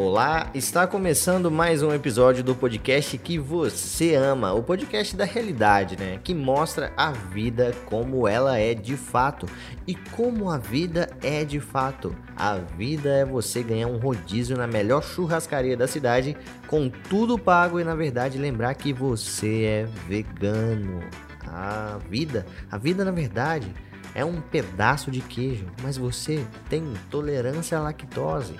[0.00, 5.98] Olá, está começando mais um episódio do podcast que você ama, o podcast da realidade,
[5.98, 6.20] né?
[6.22, 9.48] Que mostra a vida como ela é de fato.
[9.88, 12.14] E como a vida é de fato.
[12.36, 16.36] A vida é você ganhar um rodízio na melhor churrascaria da cidade,
[16.68, 21.00] com tudo pago e na verdade lembrar que você é vegano.
[21.44, 23.74] A vida, a vida na verdade
[24.14, 28.54] é um pedaço de queijo, mas você tem intolerância à lactose.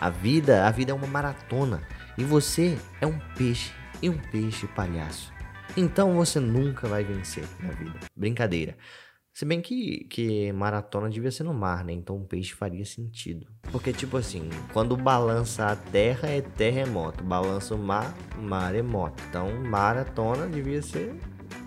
[0.00, 1.82] A vida, a vida é uma maratona
[2.18, 5.32] e você é um peixe e um peixe palhaço.
[5.76, 8.00] Então você nunca vai vencer na vida.
[8.14, 8.76] Brincadeira.
[9.32, 11.92] Se bem que, que maratona devia ser no mar, né?
[11.92, 13.46] Então um peixe faria sentido.
[13.70, 19.22] Porque, tipo assim, quando balança a terra é terremoto, balança o mar, maremoto.
[19.28, 21.14] Então maratona devia ser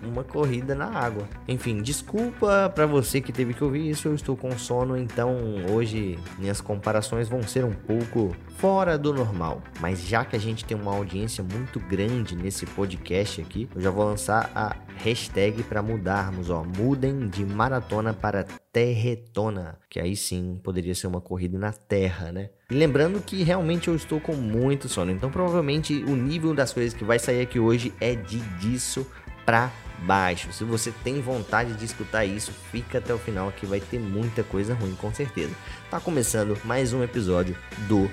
[0.02, 1.28] uma corrida na água.
[1.46, 5.36] Enfim, desculpa para você que teve que ouvir isso, eu estou com sono, então
[5.70, 9.62] hoje minhas comparações vão ser um pouco fora do normal.
[9.80, 13.90] Mas já que a gente tem uma audiência muito grande nesse podcast aqui, eu já
[13.90, 20.60] vou lançar a hashtag para mudarmos, ó, mudem de maratona para terretona, que aí sim
[20.62, 22.50] poderia ser uma corrida na terra, né?
[22.70, 26.94] E lembrando que realmente eu estou com muito sono, então provavelmente o nível das coisas
[26.94, 29.06] que vai sair aqui hoje é de disso
[29.50, 30.52] para baixo.
[30.52, 34.44] Se você tem vontade de escutar isso, fica até o final que vai ter muita
[34.44, 35.50] coisa ruim com certeza.
[35.90, 37.56] Tá começando mais um episódio
[37.88, 38.08] do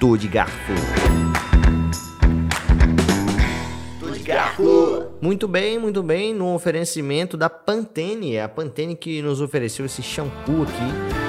[0.00, 0.72] Tô de Garfo.
[4.00, 5.10] Tô de Garfo.
[5.20, 10.62] Muito bem, muito bem, no oferecimento da Pantene, a Pantene que nos ofereceu esse shampoo
[10.62, 11.20] aqui.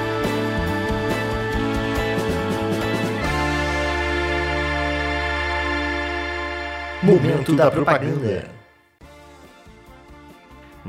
[7.03, 8.60] Momento da propaganda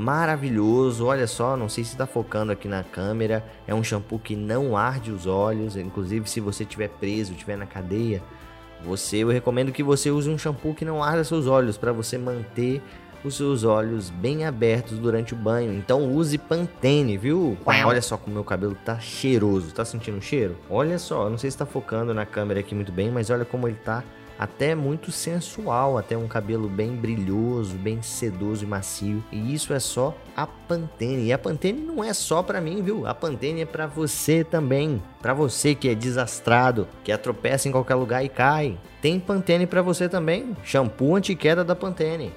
[0.03, 1.05] maravilhoso.
[1.05, 3.43] Olha só, não sei se está focando aqui na câmera.
[3.65, 5.77] É um shampoo que não arde os olhos.
[5.77, 8.21] Inclusive, se você estiver preso, estiver na cadeia,
[8.85, 12.17] você eu recomendo que você use um shampoo que não arda seus olhos para você
[12.17, 12.81] manter
[13.23, 15.73] os seus olhos bem abertos durante o banho.
[15.73, 17.57] Então use Pantene, viu?
[17.65, 19.73] Olha só como meu cabelo tá cheiroso.
[19.73, 20.57] Tá sentindo o cheiro?
[20.69, 23.69] Olha só, não sei se está focando na câmera aqui muito bem, mas olha como
[23.69, 24.03] ele tá
[24.37, 29.23] até muito sensual, até um cabelo bem brilhoso, bem sedoso e macio.
[29.31, 31.27] E isso é só a Pantene.
[31.27, 33.05] E a Pantene não é só para mim, viu?
[33.05, 35.01] A Pantene é para você também.
[35.23, 38.77] Para você que é desastrado, que atropeça em qualquer lugar e cai.
[39.01, 40.53] Tem Pantene para você também.
[40.65, 42.33] Shampoo anti-queda da Pantene.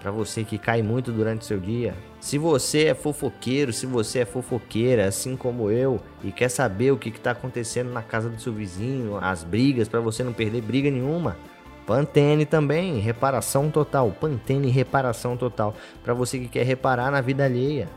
[0.00, 1.92] Para você que cai muito durante o seu dia.
[2.20, 6.96] Se você é fofoqueiro, se você é fofoqueira, assim como eu, e quer saber o
[6.96, 10.88] que está acontecendo na casa do seu vizinho, as brigas, para você não perder briga
[10.88, 11.36] nenhuma,
[11.84, 14.12] Pantene também, reparação total.
[14.12, 15.74] Pantene reparação total,
[16.04, 17.88] para você que quer reparar na vida alheia.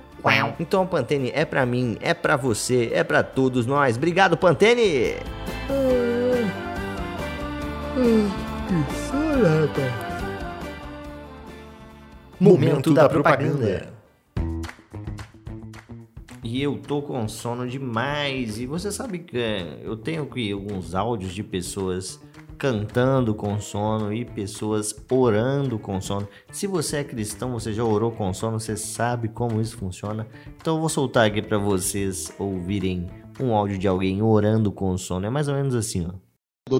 [0.60, 3.98] Então Pantene é para mim, é para você, é para todos nós.
[3.98, 5.16] Obrigado Pantene.
[8.68, 9.94] que
[12.40, 13.94] Momento da propaganda.
[16.44, 18.60] E eu tô com sono demais.
[18.60, 19.38] E você sabe que
[19.82, 22.20] eu tenho aqui alguns áudios de pessoas
[22.64, 26.26] cantando com sono e pessoas orando com sono.
[26.50, 30.26] Se você é cristão, você já orou com sono, você sabe como isso funciona.
[30.62, 35.26] Então eu vou soltar aqui para vocês ouvirem um áudio de alguém orando com sono.
[35.26, 36.14] É mais ou menos assim, ó.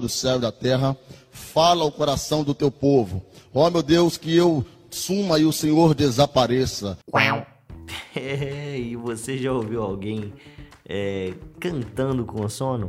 [0.00, 0.96] Do céu e da terra,
[1.30, 3.22] fala ao coração do teu povo.
[3.52, 6.96] Ó oh, meu Deus, que eu suma e o Senhor desapareça.
[8.16, 10.32] É, e você já ouviu alguém
[10.88, 12.88] é, cantando com sono?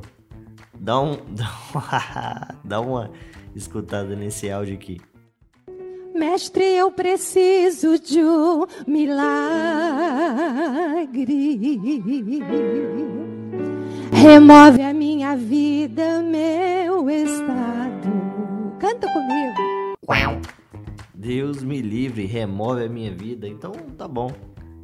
[0.80, 3.12] Dá, um, dá, uma, dá uma
[3.56, 5.02] escutada nesse áudio aqui.
[6.14, 9.20] Mestre, eu preciso de um milagre.
[14.14, 18.10] Remove a minha vida, meu estado.
[18.80, 19.96] Canta comigo.
[21.14, 23.48] Deus me livre, remove a minha vida.
[23.48, 24.32] Então tá bom.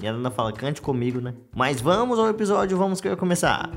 [0.02, 1.36] E a Ana fala, cante comigo, né?
[1.56, 3.70] Mas vamos ao episódio, vamos que eu começar.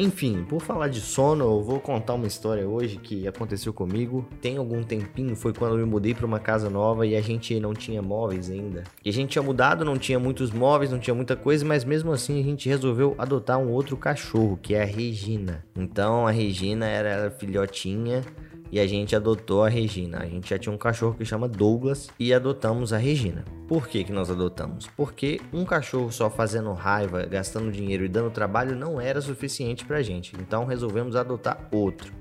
[0.00, 4.26] Enfim, por falar de sono, eu vou contar uma história hoje que aconteceu comigo.
[4.40, 7.60] Tem algum tempinho, foi quando eu me mudei para uma casa nova e a gente
[7.60, 8.84] não tinha móveis ainda.
[9.04, 12.12] E a gente tinha mudado, não tinha muitos móveis, não tinha muita coisa, mas mesmo
[12.12, 15.62] assim a gente resolveu adotar um outro cachorro, que é a Regina.
[15.76, 18.22] Então a Regina era filhotinha
[18.72, 20.18] e a gente adotou a Regina.
[20.18, 23.44] A gente já tinha um cachorro que chama Douglas e adotamos a Regina.
[23.66, 24.88] Por que, que nós adotamos?
[24.96, 30.02] Porque um cachorro só fazendo raiva, gastando dinheiro e dando trabalho não era suficiente pra
[30.02, 30.34] gente.
[30.38, 32.12] Então resolvemos adotar outro.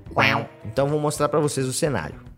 [0.65, 2.29] Então vou mostrar para vocês o cenário.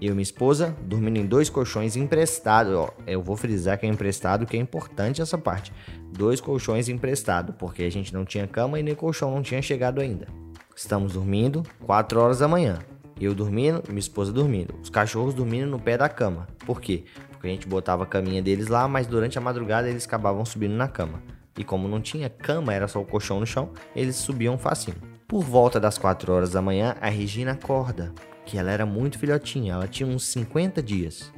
[0.00, 2.72] Eu e minha esposa dormindo em dois colchões emprestados.
[2.72, 5.72] Ó, eu vou frisar que é emprestado, que é importante essa parte.
[6.12, 10.00] Dois colchões emprestados, porque a gente não tinha cama e nem colchão não tinha chegado
[10.00, 10.28] ainda.
[10.74, 12.78] Estamos dormindo, 4 horas da manhã.
[13.20, 14.74] Eu dormindo minha esposa dormindo.
[14.82, 16.46] Os cachorros dormindo no pé da cama.
[16.64, 17.04] Por quê?
[17.30, 20.74] Porque a gente botava a caminha deles lá, mas durante a madrugada eles acabavam subindo
[20.74, 21.22] na cama.
[21.56, 24.96] E como não tinha cama, era só o colchão no chão, eles subiam facinho.
[25.26, 28.14] Por volta das 4 horas da manhã, a Regina acorda,
[28.46, 31.32] que ela era muito filhotinha, ela tinha uns 50 dias.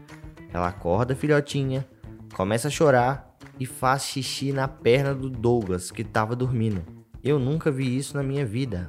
[0.52, 1.86] Ela acorda filhotinha,
[2.34, 6.82] começa a chorar e faz xixi na perna do Douglas, que estava dormindo.
[7.22, 8.88] Eu nunca vi isso na minha vida.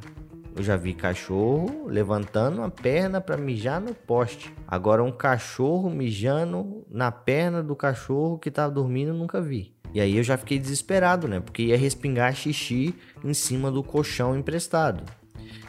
[0.55, 4.53] Eu já vi cachorro levantando a perna para mijar no poste.
[4.67, 9.73] Agora um cachorro mijando na perna do cachorro que estava dormindo, nunca vi.
[9.93, 11.39] E aí eu já fiquei desesperado, né?
[11.39, 12.93] Porque ia respingar xixi
[13.23, 15.03] em cima do colchão emprestado.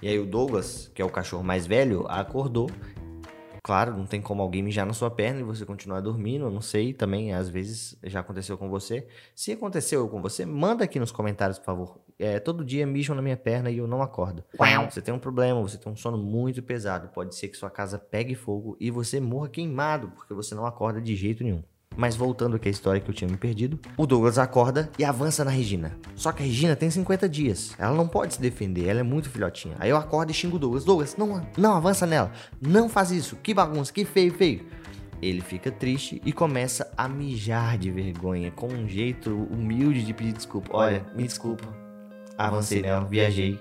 [0.01, 2.69] E aí o Douglas, que é o cachorro mais velho, acordou.
[3.65, 6.47] Claro, não tem como alguém mijar na sua perna e você continuar dormindo.
[6.47, 9.07] Eu não sei também, às vezes já aconteceu com você.
[9.37, 12.01] Se aconteceu com você, manda aqui nos comentários, por favor.
[12.19, 14.45] É, todo dia mijam na minha perna e eu não acordo.
[14.91, 17.09] Você tem um problema, você tem um sono muito pesado.
[17.09, 21.01] Pode ser que sua casa pegue fogo e você morra queimado porque você não acorda
[21.01, 21.63] de jeito nenhum.
[21.97, 25.45] Mas voltando aqui à história que eu tinha me perdido, o Douglas acorda e avança
[25.45, 25.97] na Regina.
[26.15, 27.75] Só que a Regina tem 50 dias.
[27.79, 29.77] Ela não pode se defender, ela é muito filhotinha.
[29.79, 30.85] Aí eu acordo e xingo o Douglas.
[30.85, 32.33] Douglas, não, não avança nela.
[32.61, 33.37] Não faz isso.
[33.37, 34.67] Que bagunça, que feio, feio.
[35.21, 40.33] Ele fica triste e começa a mijar de vergonha, com um jeito humilde de pedir
[40.33, 40.71] desculpa.
[40.73, 41.65] Olha, me desculpa.
[42.37, 43.61] Avancei nela, viajei.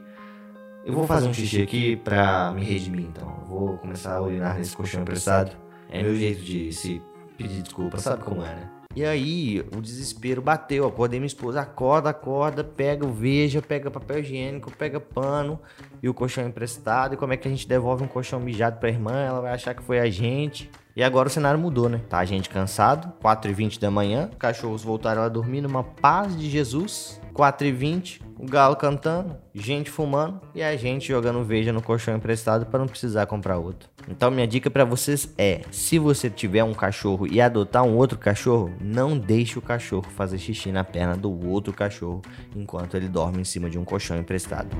[0.83, 3.37] Eu vou fazer um xixi aqui pra me redimir, então.
[3.41, 5.55] Eu vou começar a urinar nesse colchão emprestado.
[5.89, 6.99] É meu jeito de se
[7.41, 8.69] pedir desculpa, sabe como é, né?
[8.93, 10.85] E aí, o desespero bateu.
[10.85, 15.59] Acordei minha esposa, acorda, acorda, pega o veja, pega papel higiênico, pega pano
[16.03, 17.13] e o colchão emprestado.
[17.13, 19.13] E como é que a gente devolve um colchão mijado pra irmã?
[19.13, 20.69] Ela vai achar que foi a gente.
[20.95, 22.01] E agora o cenário mudou, né?
[22.09, 27.19] Tá a gente cansado, 4h20 da manhã, cachorros voltaram a dormir numa paz de Jesus.
[27.33, 32.79] 4h20, o galo cantando, gente fumando e a gente jogando veja no colchão emprestado para
[32.79, 33.89] não precisar comprar outro.
[34.09, 38.17] Então minha dica para vocês é, se você tiver um cachorro e adotar um outro
[38.17, 42.21] cachorro, não deixe o cachorro fazer xixi na perna do outro cachorro
[42.53, 44.75] enquanto ele dorme em cima de um colchão emprestado.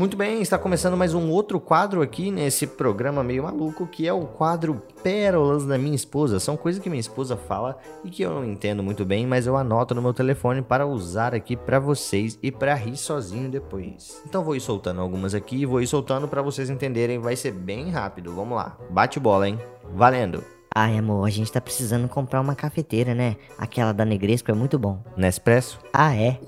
[0.00, 4.12] Muito bem, está começando mais um outro quadro aqui nesse programa meio maluco, que é
[4.14, 6.40] o quadro Pérolas da minha esposa.
[6.40, 9.58] São coisas que minha esposa fala e que eu não entendo muito bem, mas eu
[9.58, 14.22] anoto no meu telefone para usar aqui para vocês e para rir sozinho depois.
[14.26, 17.90] Então vou ir soltando algumas aqui, vou ir soltando para vocês entenderem, vai ser bem
[17.90, 18.34] rápido.
[18.34, 18.78] Vamos lá.
[18.88, 19.60] Bate bola, hein?
[19.92, 20.42] Valendo.
[20.74, 23.34] Ai, amor, a gente tá precisando comprar uma cafeteira, né?
[23.58, 25.02] Aquela da Negresco é muito bom.
[25.16, 25.80] Nespresso?
[25.92, 26.38] Ah, é?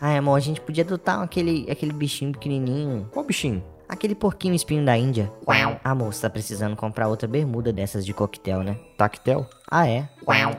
[0.00, 3.08] Ai, amor, a gente podia adotar aquele, aquele bichinho pequenininho.
[3.10, 3.62] Qual bichinho?
[3.88, 5.30] Aquele porquinho espinho da Índia.
[5.84, 8.76] Amor, você tá precisando comprar outra bermuda dessas de coquetel, né?
[8.96, 9.46] Tactel?
[9.68, 10.08] Ah, é?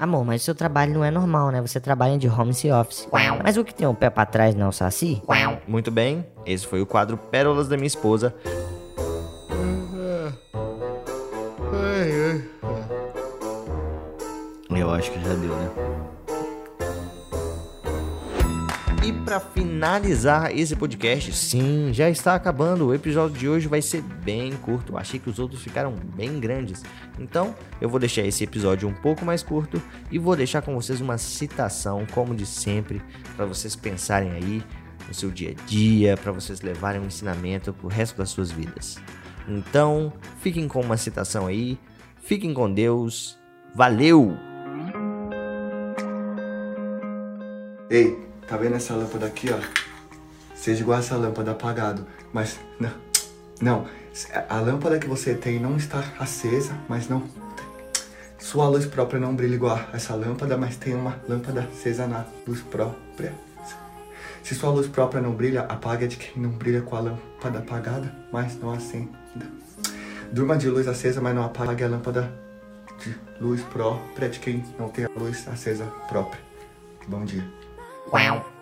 [0.01, 1.61] Amor, mas o seu trabalho não é normal, né?
[1.61, 3.07] Você trabalha de home office.
[3.41, 5.23] Mas o que tem o pé pra trás não é o saci?
[5.65, 8.35] Muito bem, esse foi o quadro Pérolas da minha esposa.
[15.03, 15.69] Acho que já deu, né?
[19.03, 22.87] E para finalizar esse podcast, sim, já está acabando.
[22.87, 24.97] O episódio de hoje vai ser bem curto.
[24.97, 26.83] Achei que os outros ficaram bem grandes.
[27.19, 31.01] Então, eu vou deixar esse episódio um pouco mais curto e vou deixar com vocês
[31.01, 33.01] uma citação, como de sempre,
[33.35, 34.63] para vocês pensarem aí
[35.05, 38.97] no seu dia a dia, para vocês levarem um ensinamento pro resto das suas vidas.
[39.49, 41.77] Então, fiquem com uma citação aí.
[42.21, 43.37] Fiquem com Deus.
[43.75, 44.52] Valeu!
[47.93, 49.59] Ei, tá vendo essa lâmpada aqui, ó?
[50.55, 52.91] Seja igual essa lâmpada apagado, mas não,
[53.61, 53.87] não.
[54.49, 57.21] A lâmpada que você tem não está acesa, mas não.
[58.39, 62.61] Sua luz própria não brilha igual essa lâmpada, mas tem uma lâmpada acesa na luz
[62.61, 63.31] própria.
[64.41, 68.11] Se sua luz própria não brilha, apaga de quem não brilha com a lâmpada apagada,
[68.31, 69.11] mas não acenda.
[70.31, 72.33] Durma de luz acesa, mas não apague a lâmpada
[72.97, 76.41] de luz própria de quem não tem a luz acesa própria.
[77.07, 77.62] Bom dia.
[78.11, 78.52] Wow.